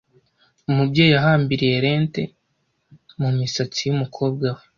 [0.69, 2.21] Umubyeyi yahambiriye lente
[3.19, 4.61] mumisatsi yumukobwa we.